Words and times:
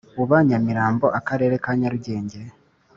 uba 0.23 0.37
Nyamirambo 0.47 1.05
Akarere 1.19 1.55
ka 1.63 1.71
Nyarugenge 1.79 2.39